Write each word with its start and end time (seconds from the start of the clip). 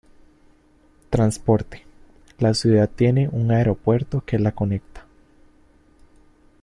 Transporte: 1.11 1.85
la 2.39 2.55
ciudad 2.55 2.89
tiene 2.89 3.29
un 3.31 3.51
Aeropuerto 3.51 4.21
que 4.25 4.39
la 4.39 4.51
conecta. 4.51 5.05